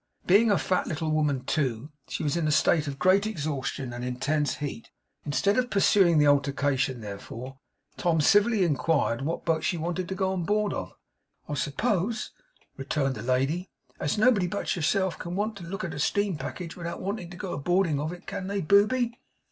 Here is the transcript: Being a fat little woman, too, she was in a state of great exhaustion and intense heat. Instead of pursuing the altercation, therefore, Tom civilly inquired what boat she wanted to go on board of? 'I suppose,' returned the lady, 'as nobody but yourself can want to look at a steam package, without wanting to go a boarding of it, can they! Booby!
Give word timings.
Being 0.25 0.49
a 0.49 0.57
fat 0.57 0.87
little 0.87 1.11
woman, 1.11 1.43
too, 1.45 1.91
she 2.07 2.23
was 2.23 2.35
in 2.35 2.47
a 2.47 2.51
state 2.51 2.87
of 2.87 2.97
great 2.97 3.27
exhaustion 3.27 3.93
and 3.93 4.03
intense 4.03 4.55
heat. 4.55 4.89
Instead 5.27 5.59
of 5.59 5.69
pursuing 5.69 6.17
the 6.17 6.25
altercation, 6.25 7.01
therefore, 7.01 7.59
Tom 7.97 8.19
civilly 8.19 8.63
inquired 8.63 9.21
what 9.21 9.45
boat 9.45 9.63
she 9.63 9.77
wanted 9.77 10.09
to 10.09 10.15
go 10.15 10.33
on 10.33 10.43
board 10.43 10.73
of? 10.73 10.93
'I 11.47 11.53
suppose,' 11.53 12.31
returned 12.77 13.13
the 13.13 13.21
lady, 13.21 13.69
'as 13.99 14.17
nobody 14.17 14.47
but 14.47 14.75
yourself 14.75 15.19
can 15.19 15.35
want 15.35 15.55
to 15.57 15.65
look 15.67 15.83
at 15.83 15.93
a 15.93 15.99
steam 15.99 16.35
package, 16.35 16.75
without 16.75 16.99
wanting 16.99 17.29
to 17.29 17.37
go 17.37 17.53
a 17.53 17.59
boarding 17.59 17.99
of 17.99 18.11
it, 18.11 18.25
can 18.25 18.47
they! 18.47 18.59
Booby! 18.59 19.19